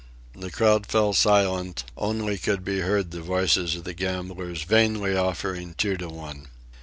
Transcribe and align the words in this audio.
The 0.33 0.49
crowd 0.49 0.87
fell 0.87 1.13
silent; 1.13 1.83
only 1.95 2.39
could 2.39 2.65
be 2.65 2.79
heard 2.79 3.11
the 3.11 3.21
voices 3.21 3.75
of 3.75 3.83
the 3.83 3.93
gamblers 3.93 4.63
vainly 4.63 5.15
offering 5.15 5.75
two 5.77 5.95
to 5.97 6.09
one. 6.09 6.47